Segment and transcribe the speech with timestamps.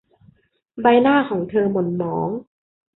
[0.81, 2.29] ใบหน้าของเธอหม่นหมอง